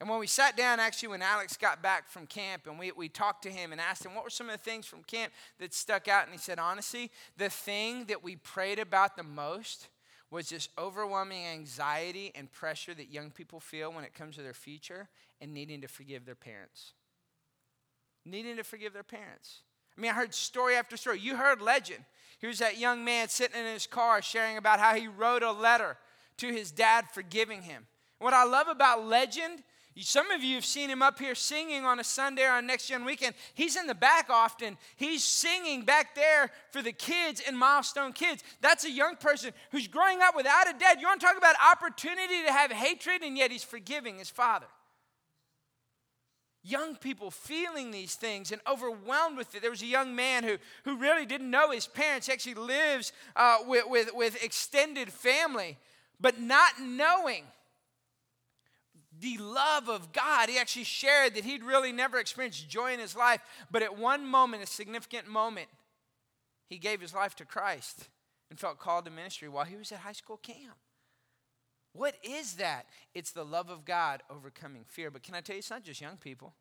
[0.00, 3.08] And when we sat down, actually, when Alex got back from camp and we, we
[3.08, 5.72] talked to him and asked him what were some of the things from camp that
[5.72, 9.88] stuck out, and he said, honestly, the thing that we prayed about the most
[10.30, 14.52] was this overwhelming anxiety and pressure that young people feel when it comes to their
[14.52, 15.08] future
[15.40, 16.92] and needing to forgive their parents.
[18.24, 19.62] Needing to forgive their parents.
[19.96, 21.20] I mean, I heard story after story.
[21.20, 22.04] You heard legend.
[22.38, 25.96] Here's that young man sitting in his car sharing about how he wrote a letter
[26.38, 27.86] to his dad forgiving him.
[28.18, 29.62] What I love about legend
[30.02, 32.88] some of you have seen him up here singing on a Sunday or on Next
[32.88, 33.34] Gen weekend.
[33.54, 34.76] He's in the back often.
[34.96, 38.44] He's singing back there for the kids and milestone kids.
[38.60, 41.00] That's a young person who's growing up without a dad.
[41.00, 44.66] You want to talk about opportunity to have hatred, and yet he's forgiving his father.
[46.62, 49.62] Young people feeling these things and overwhelmed with it.
[49.62, 53.12] There was a young man who, who really didn't know his parents, he actually lives
[53.34, 55.78] uh, with, with, with extended family,
[56.20, 57.44] but not knowing
[59.20, 60.48] the love of God.
[60.48, 64.26] He actually shared that he'd really never experienced joy in his life, but at one
[64.26, 65.68] moment, a significant moment,
[66.68, 68.08] he gave his life to Christ
[68.50, 70.76] and felt called to ministry while he was at high school camp.
[71.92, 72.86] What is that?
[73.14, 75.10] It's the love of God overcoming fear.
[75.10, 76.54] But can I tell you, it's not just young people.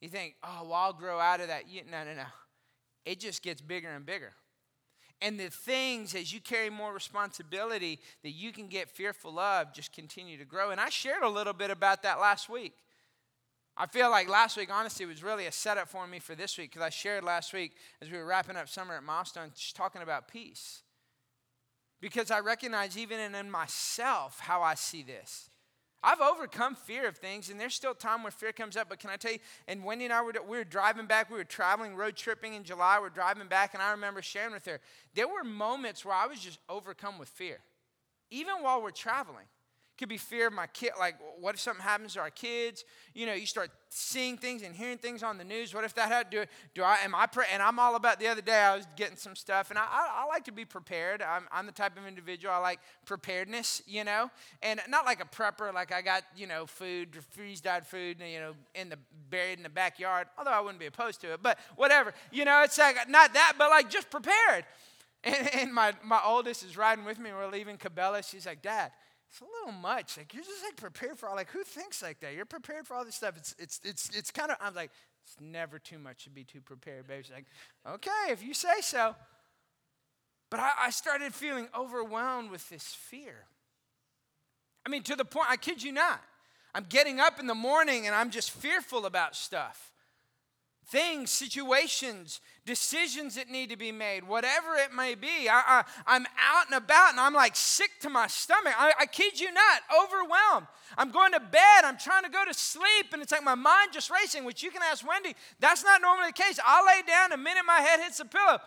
[0.00, 1.64] You think, oh, well, I'll grow out of that.
[1.90, 2.24] No, no, no.
[3.04, 4.32] It just gets bigger and bigger.
[5.22, 9.92] And the things, as you carry more responsibility that you can get fearful of, just
[9.92, 10.70] continue to grow.
[10.70, 12.74] And I shared a little bit about that last week.
[13.78, 16.70] I feel like last week, honestly, was really a setup for me for this week
[16.70, 20.02] because I shared last week as we were wrapping up summer at Milestone, just talking
[20.02, 20.82] about peace.
[22.00, 25.50] Because I recognize even in myself how I see this.
[26.06, 28.88] I've overcome fear of things, and there's still time where fear comes up.
[28.88, 29.40] But can I tell you?
[29.66, 31.28] And Wendy and I were we were driving back.
[31.28, 32.98] We were traveling, road tripping in July.
[33.00, 34.78] We're driving back, and I remember sharing with her.
[35.16, 37.58] There were moments where I was just overcome with fear,
[38.30, 39.46] even while we're traveling
[39.98, 42.84] could be fear of my kid like what if something happens to our kids?
[43.14, 45.72] You know you start seeing things and hearing things on the news.
[45.72, 48.20] What if that had to do do i am i pre- and i'm all about
[48.20, 50.64] the other day i was getting some stuff and i, I, I like to be
[50.64, 51.22] prepared.
[51.22, 54.30] I'm, I'm the type of individual i like preparedness you know?
[54.62, 58.40] And not like a prepper like i got you know food freeze dried food you
[58.40, 58.98] know in the
[59.30, 62.12] buried in the backyard although i wouldn't be opposed to it but whatever.
[62.30, 64.64] You know it's like not that but like just prepared.
[65.24, 68.92] And, and my, my oldest is riding with me we're leaving Cabela's she's like dad
[69.36, 70.16] it's a little much.
[70.16, 71.36] Like you're just like prepared for all.
[71.36, 72.34] Like who thinks like that?
[72.34, 73.36] You're prepared for all this stuff.
[73.36, 74.56] It's it's it's it's kind of.
[74.60, 74.90] I'm like,
[75.24, 77.24] it's never too much to be too prepared, baby.
[77.24, 77.44] She's like,
[77.86, 79.14] okay, if you say so.
[80.50, 83.44] But I, I started feeling overwhelmed with this fear.
[84.86, 85.48] I mean, to the point.
[85.50, 86.22] I kid you not.
[86.74, 89.92] I'm getting up in the morning and I'm just fearful about stuff.
[90.88, 95.48] Things, situations, decisions that need to be made, whatever it may be.
[95.50, 98.74] I, I, am out and about and I'm like sick to my stomach.
[98.78, 100.66] I, I kid you not, overwhelmed.
[100.96, 103.90] I'm going to bed, I'm trying to go to sleep, and it's like my mind
[103.92, 105.34] just racing, which you can ask Wendy.
[105.58, 106.60] That's not normally the case.
[106.64, 108.58] I'll lay down, the minute my head hits the pillow,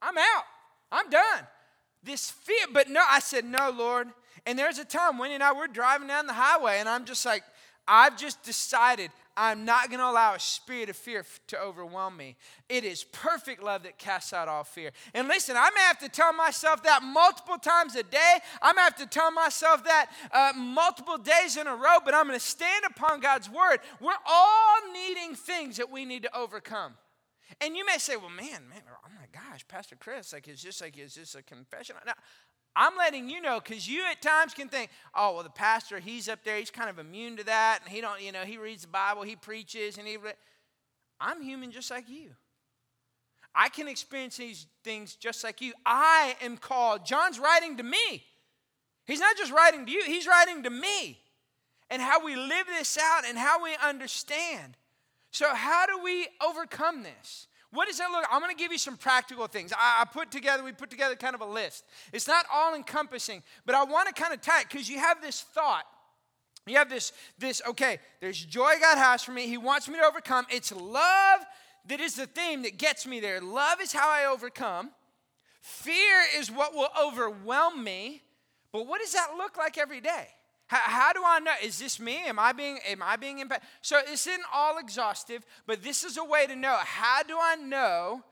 [0.00, 0.44] I'm out.
[0.90, 1.46] I'm done.
[2.02, 4.08] This fear, but no, I said, no, Lord.
[4.44, 7.24] And there's a time, Wendy and I, we're driving down the highway, and I'm just
[7.24, 7.44] like,
[7.86, 12.36] I've just decided I'm not going to allow a spirit of fear to overwhelm me.
[12.68, 14.90] It is perfect love that casts out all fear.
[15.14, 18.38] And listen, I may have to tell myself that multiple times a day.
[18.60, 22.26] I may have to tell myself that uh, multiple days in a row, but I'm
[22.26, 23.78] going to stand upon God's word.
[24.00, 26.94] We're all needing things that we need to overcome.
[27.60, 30.80] And you may say, well, man, man, oh my gosh, Pastor Chris, like, it's just
[30.80, 31.96] like, it's just a confession.
[32.74, 36.28] I'm letting you know because you at times can think, oh, well, the pastor, he's
[36.28, 38.82] up there, he's kind of immune to that, and he don't, you know, he reads
[38.82, 40.16] the Bible, he preaches, and he.
[40.16, 40.32] Re-.
[41.20, 42.30] I'm human just like you.
[43.54, 45.74] I can experience these things just like you.
[45.84, 47.04] I am called.
[47.04, 48.24] John's writing to me.
[49.06, 51.18] He's not just writing to you, he's writing to me.
[51.90, 54.78] And how we live this out and how we understand.
[55.30, 57.48] So, how do we overcome this?
[57.72, 58.24] What does that look?
[58.30, 59.72] I'm going to give you some practical things.
[59.72, 61.84] I, I, put together, we put together kind of a list.
[62.12, 65.22] It's not all encompassing, but I want to kind of tie it because you have
[65.22, 65.84] this thought.
[66.66, 69.46] You have this, this, okay, there's joy God has for me.
[69.46, 70.46] He wants me to overcome.
[70.50, 71.40] It's love
[71.88, 73.40] that is the theme that gets me there.
[73.40, 74.90] Love is how I overcome.
[75.62, 78.22] Fear is what will overwhelm me.
[78.70, 80.28] But what does that look like every day?
[80.74, 81.52] How, do I know?
[81.62, 82.22] Is this me?
[82.26, 83.68] Am I being am I being impacted?
[83.82, 86.76] So this isn't all exhaustive, but this is a way to know.
[86.78, 88.22] How do I know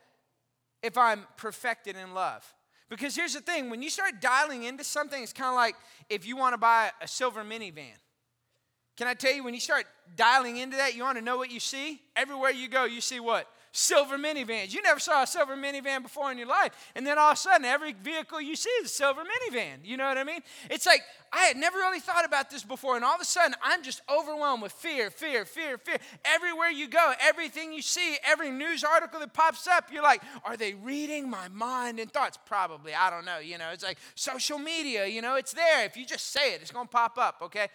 [0.82, 2.50] if I'm perfected in love?
[2.88, 5.76] Because here's the thing: when you start dialing into something, it's kind of like
[6.08, 7.98] if you want to buy a silver minivan.
[8.96, 11.50] Can I tell you, when you start dialing into that, you want to know what
[11.50, 12.00] you see?
[12.16, 13.46] Everywhere you go, you see what?
[13.72, 14.74] Silver minivans.
[14.74, 16.72] You never saw a silver minivan before in your life.
[16.94, 19.78] And then all of a sudden, every vehicle you see is a silver minivan.
[19.84, 20.40] You know what I mean?
[20.68, 21.02] It's like,
[21.32, 22.96] I had never really thought about this before.
[22.96, 25.98] And all of a sudden, I'm just overwhelmed with fear, fear, fear, fear.
[26.24, 30.56] Everywhere you go, everything you see, every news article that pops up, you're like, are
[30.56, 32.38] they reading my mind and thoughts?
[32.44, 32.92] Probably.
[32.94, 33.38] I don't know.
[33.38, 35.84] You know, it's like social media, you know, it's there.
[35.84, 37.68] If you just say it, it's going to pop up, okay?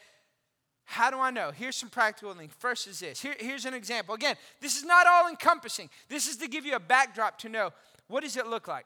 [0.86, 1.52] How do I know?
[1.52, 2.54] Here's some practical things.
[2.58, 3.22] First is this.
[3.22, 4.16] Here, here's an example.
[4.16, 5.90] Again, this is not all encompassing.
[6.10, 7.72] This is to give you a backdrop to know
[8.08, 8.86] what does it look like.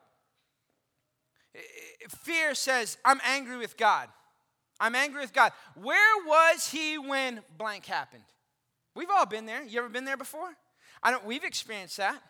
[2.23, 4.07] Fear says, I'm angry with God.
[4.79, 5.51] I'm angry with God.
[5.75, 8.23] Where was he when blank happened?
[8.95, 9.63] We've all been there.
[9.63, 10.55] You ever been there before?
[11.03, 12.21] I don't we've experienced that.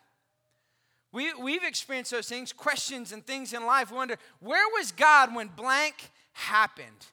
[1.11, 3.91] We, we've experienced those things, questions and things in life.
[3.91, 7.07] We wonder, where was God when blank happened?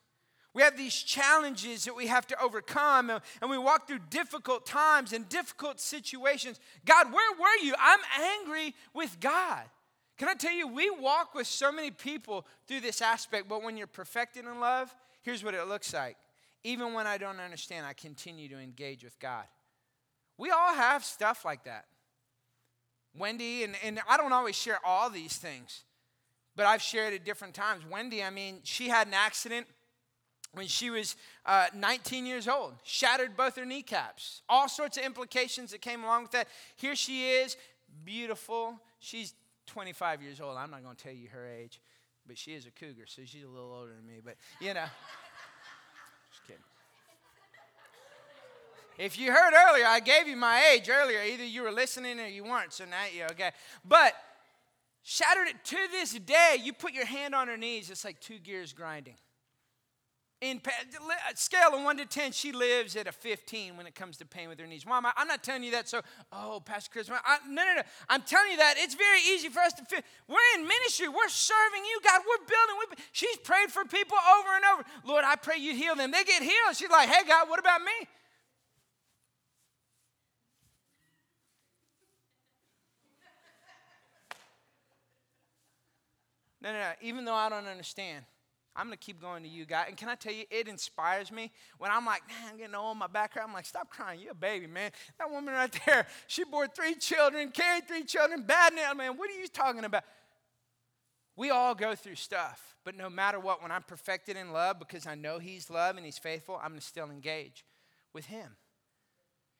[0.56, 5.12] We have these challenges that we have to overcome, and we walk through difficult times
[5.12, 6.58] and difficult situations.
[6.86, 7.74] God, where were you?
[7.78, 9.64] I'm angry with God.
[10.16, 13.76] Can I tell you, we walk with so many people through this aspect, but when
[13.76, 16.16] you're perfected in love, here's what it looks like.
[16.64, 19.44] Even when I don't understand, I continue to engage with God.
[20.38, 21.84] We all have stuff like that.
[23.14, 25.84] Wendy, and, and I don't always share all these things,
[26.56, 27.84] but I've shared at different times.
[27.84, 29.66] Wendy, I mean, she had an accident
[30.56, 34.40] when she was uh, 19 years old, shattered both her kneecaps.
[34.48, 36.48] All sorts of implications that came along with that.
[36.76, 37.58] Here she is,
[38.06, 38.80] beautiful.
[38.98, 39.34] She's
[39.66, 40.56] 25 years old.
[40.56, 41.78] I'm not going to tell you her age,
[42.26, 44.22] but she is a cougar, so she's a little older than me.
[44.24, 44.86] But, you know,
[46.30, 46.62] just kidding.
[48.96, 51.22] If you heard earlier, I gave you my age earlier.
[51.22, 53.50] Either you were listening or you weren't, so now you okay.
[53.84, 54.14] But
[55.02, 58.38] shattered it to this day, you put your hand on her knees, it's like two
[58.38, 59.16] gears grinding.
[60.42, 60.70] In uh,
[61.34, 64.50] scale of 1 to 10, she lives at a 15 when it comes to pain
[64.50, 64.84] with her knees.
[64.84, 67.82] Mom, I'm not telling you that so, oh, Pastor Chris, I, no, no, no.
[68.10, 70.00] I'm telling you that it's very easy for us to feel.
[70.28, 71.08] We're in ministry.
[71.08, 72.20] We're serving you, God.
[72.28, 72.76] We're building.
[72.76, 74.84] We're, she's prayed for people over and over.
[75.06, 76.10] Lord, I pray you heal them.
[76.10, 76.74] They get healed.
[76.74, 78.06] She's like, hey, God, what about me?
[86.60, 86.92] No, no, no.
[87.00, 88.24] Even though I don't understand,
[88.76, 89.86] I'm going to keep going to you, God.
[89.88, 92.98] And can I tell you, it inspires me when I'm like, man, I'm getting old,
[92.98, 93.44] my back hurt.
[93.44, 94.20] I'm like, stop crying.
[94.20, 94.90] You're a baby, man.
[95.18, 99.16] That woman right there, she bore three children, carried three children, bad now, man.
[99.16, 100.04] What are you talking about?
[101.36, 105.06] We all go through stuff, but no matter what, when I'm perfected in love because
[105.06, 107.64] I know He's love and He's faithful, I'm going to still engage
[108.14, 108.56] with Him.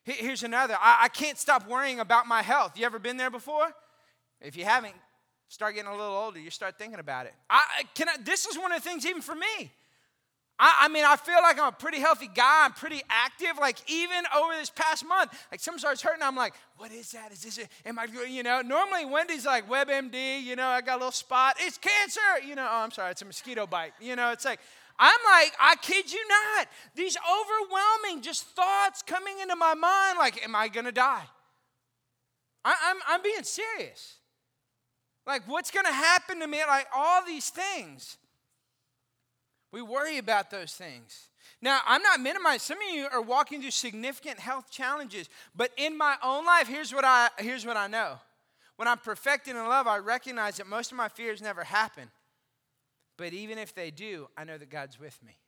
[0.05, 2.79] Here's another I, I can't stop worrying about my health.
[2.79, 3.69] You ever been there before?
[4.41, 4.95] If you haven't,
[5.49, 7.35] start getting a little older, you start thinking about it.
[7.49, 9.71] I, can I, this is one of the things, even for me.
[10.59, 12.65] I, I, mean, I feel like I'm a pretty healthy guy.
[12.65, 13.59] I'm pretty active.
[13.61, 16.23] Like, even over this past month, like, something starts hurting.
[16.23, 17.31] I'm like, what is that?
[17.31, 17.69] Is this it?
[17.85, 21.57] Am I, you know, normally Wendy's like WebMD, you know, I got a little spot.
[21.61, 22.21] It's cancer.
[22.47, 23.93] You know, oh, I'm sorry, it's a mosquito bite.
[24.01, 24.61] You know, it's like,
[24.99, 26.69] I'm like, I kid you not.
[26.95, 31.25] These overwhelming just thoughts coming into my mind, like, am I to die?
[32.65, 34.17] I, I'm, I'm being serious.
[35.27, 36.59] Like, what's going to happen to me?
[36.67, 38.17] Like, all these things.
[39.73, 41.29] We worry about those things.
[41.61, 42.61] Now, I'm not minimizing.
[42.61, 46.95] Some of you are walking through significant health challenges, but in my own life, here's
[46.95, 48.19] what I here's what I know.
[48.77, 52.11] When I'm perfected in love, I recognize that most of my fears never happen.
[53.17, 55.39] But even if they do, I know that God's with me.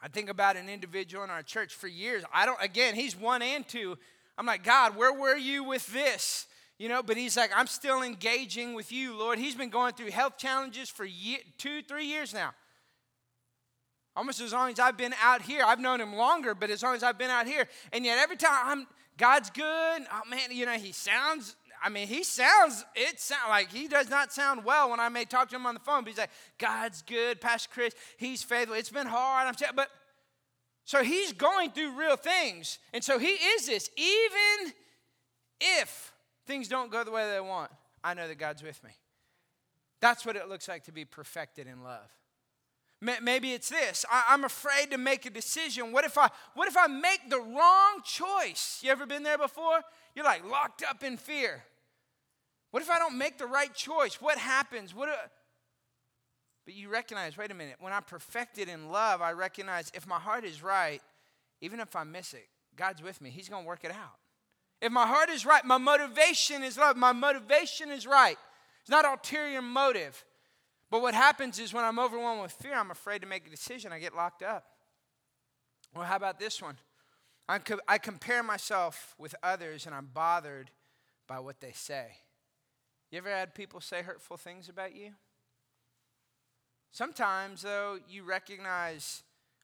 [0.00, 2.24] I think about an individual in our church for years.
[2.32, 3.98] I don't, again, he's one and two.
[4.38, 6.46] I'm like, God, where were you with this?
[6.78, 9.38] You know, but he's like, I'm still engaging with you, Lord.
[9.38, 12.52] He's been going through health challenges for year, two, three years now.
[14.14, 15.62] Almost as long as I've been out here.
[15.64, 17.66] I've known him longer, but as long as I've been out here.
[17.92, 19.66] And yet every time I'm, God's good.
[20.12, 24.08] Oh man, you know, he sounds, I mean, he sounds, it sounds like he does
[24.08, 26.30] not sound well when I may talk to him on the phone, but he's like,
[26.58, 28.76] God's good, Pastor Chris, he's faithful.
[28.76, 29.48] It's been hard.
[29.48, 29.88] I'm saying, but
[30.84, 32.78] so he's going through real things.
[32.92, 33.90] And so he is this.
[33.96, 34.72] Even
[35.60, 36.12] if
[36.48, 37.70] things don't go the way they want,
[38.02, 38.90] I know that God's with me.
[40.00, 42.10] That's what it looks like to be perfected in love.
[43.00, 44.04] Maybe it's this.
[44.10, 45.92] I'm afraid to make a decision.
[45.92, 48.80] What if I what if I make the wrong choice?
[48.82, 49.82] You ever been there before?
[50.16, 51.62] You're like locked up in fear.
[52.72, 54.20] What if I don't make the right choice?
[54.20, 54.96] What happens?
[54.96, 55.10] What
[56.64, 60.18] But you recognize, wait a minute, when I'm perfected in love, I recognize if my
[60.18, 61.00] heart is right,
[61.60, 63.30] even if I miss it, God's with me.
[63.30, 64.18] He's going to work it out.
[64.80, 66.96] If my heart is right, my motivation is love.
[66.96, 68.36] My motivation is right.
[68.80, 70.24] It's not ulterior motive.
[70.90, 73.92] But what happens is when I'm overwhelmed with fear, I'm afraid to make a decision.
[73.92, 74.64] I get locked up.
[75.94, 76.76] Well, how about this one?
[77.48, 80.70] I, co- I compare myself with others and I'm bothered
[81.26, 82.06] by what they say.
[83.10, 85.12] You ever had people say hurtful things about you?
[86.92, 89.22] Sometimes, though, you recognize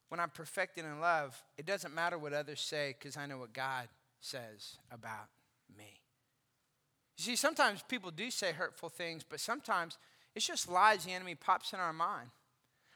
[0.09, 3.53] when I'm perfected in love, it doesn't matter what others say because I know what
[3.53, 3.87] God
[4.25, 5.29] says about
[5.77, 6.01] me.
[7.17, 9.97] You see, sometimes people do say hurtful things, but sometimes
[10.35, 12.29] it's just lies the enemy pops in our mind.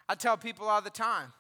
[0.09, 1.31] I tell people all the time,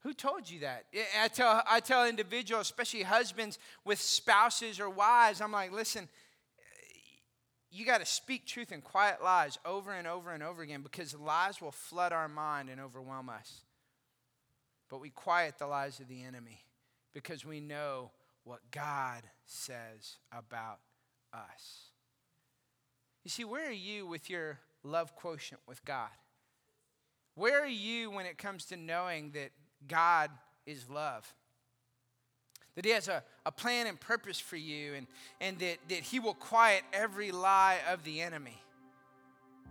[0.00, 0.86] who told you that?
[1.20, 6.08] I tell, I tell individuals, especially husbands with spouses or wives, I'm like, listen,
[7.70, 11.14] you got to speak truth in quiet lies over and over and over again because
[11.14, 13.60] lies will flood our mind and overwhelm us.
[14.88, 16.64] But we quiet the lies of the enemy
[17.12, 18.10] because we know
[18.50, 20.80] what God says about
[21.32, 21.92] us.
[23.22, 26.08] You see, where are you with your love quotient with God?
[27.36, 29.50] Where are you when it comes to knowing that
[29.86, 30.32] God
[30.66, 31.32] is love?
[32.74, 35.06] That He has a, a plan and purpose for you, and,
[35.40, 38.60] and that, that He will quiet every lie of the enemy.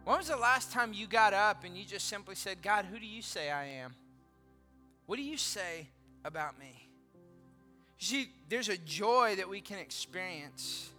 [0.06, 2.98] When was the last time you got up and you just simply said, God, who
[2.98, 3.94] do you say I am?
[5.06, 5.90] What do you say
[6.24, 6.89] about me?
[8.00, 10.89] See, there's a joy that we can experience,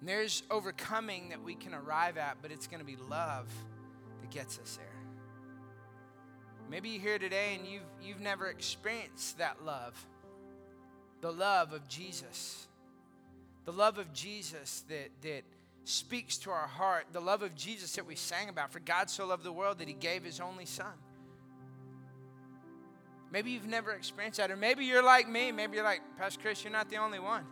[0.00, 3.46] and there's overcoming that we can arrive at, but it's going to be love
[4.22, 4.86] that gets us there.
[6.70, 9.94] Maybe you're here today and you've, you've never experienced that love
[11.20, 12.66] the love of Jesus.
[13.64, 15.42] The love of Jesus that, that
[15.84, 17.06] speaks to our heart.
[17.12, 18.70] The love of Jesus that we sang about.
[18.70, 20.92] For God so loved the world that he gave his only son.
[23.34, 24.52] Maybe you've never experienced that.
[24.52, 25.50] Or maybe you're like me.
[25.50, 27.42] Maybe you're like, Pastor Chris, you're not the only one.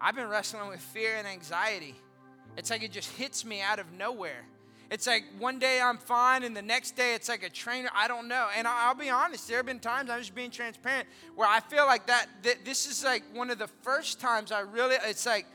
[0.00, 1.96] I've been wrestling with fear and anxiety.
[2.56, 4.44] It's like it just hits me out of nowhere.
[4.92, 7.88] It's like one day I'm fine, and the next day it's like a trainer.
[7.92, 8.46] I don't know.
[8.56, 11.84] And I'll be honest, there have been times I'm just being transparent where I feel
[11.84, 12.28] like that.
[12.44, 14.94] that this is like one of the first times I really.
[15.04, 15.46] It's like,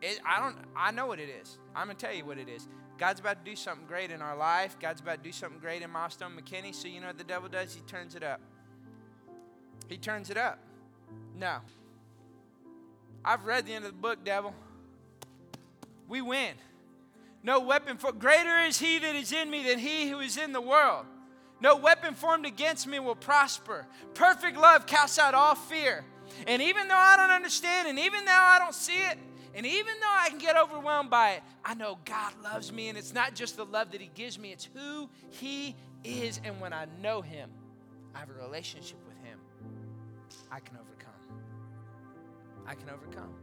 [0.00, 0.56] it, I don't.
[0.76, 1.56] I know what it is.
[1.76, 2.66] I'm gonna tell you what it is.
[2.98, 4.76] God's about to do something great in our life.
[4.80, 6.74] God's about to do something great in Milestone McKinney.
[6.74, 7.74] So you know what the devil does?
[7.74, 8.40] He turns it up.
[9.88, 10.58] He turns it up.
[11.36, 11.58] No.
[13.24, 14.54] I've read the end of the book, devil.
[16.08, 16.54] We win.
[17.42, 20.52] No weapon for greater is he that is in me than he who is in
[20.52, 21.06] the world.
[21.60, 23.86] No weapon formed against me will prosper.
[24.14, 26.04] Perfect love casts out all fear.
[26.46, 29.18] And even though I don't understand, and even though I don't see it,
[29.54, 32.96] and even though I can get overwhelmed by it, I know God loves me, and
[32.96, 36.40] it's not just the love that He gives me, it's who He is.
[36.42, 37.50] And when I know Him,
[38.14, 39.11] I have a relationship with.
[40.54, 41.14] I can overcome.
[42.66, 43.41] I can overcome.